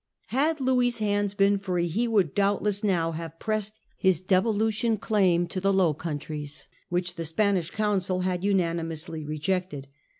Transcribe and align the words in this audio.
Had 0.29 0.59
Louis's 0.59 0.97
hands 0.97 1.35
been 1.35 1.59
free, 1.59 1.87
he 1.87 2.07
would 2.07 2.33
doubtless 2.33 2.83
now 2.83 3.11
have 3.11 3.37
pressed 3.37 3.79
his 3.99 4.19
devolution 4.19 4.97
claim 4.97 5.45
to 5.45 5.61
the 5.61 5.71
Low 5.71 5.93
Countries, 5.93 6.67
which 6.89 7.13
the 7.13 7.23
Spanish 7.23 7.69
council 7.69 8.21
had 8.21 8.43
unanimously 8.43 9.23
rejected. 9.23 9.89